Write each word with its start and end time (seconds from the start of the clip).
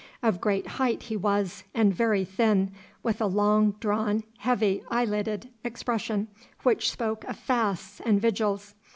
Of 0.23 0.41
great 0.41 0.65
height 0.65 1.03
he 1.03 1.15
was 1.15 1.63
and 1.75 1.93
very 1.93 2.25
thin, 2.25 2.71
with 3.03 3.21
a 3.21 3.27
long 3.27 3.73
drawn, 3.73 4.23
heavy 4.39 4.81
eyelidded 4.89 5.49
expression, 5.63 6.27
which 6.63 6.89
spoke 6.89 7.23
of 7.25 7.37
fasts 7.37 8.01
and 8.03 8.19
vigils. 8.19 8.73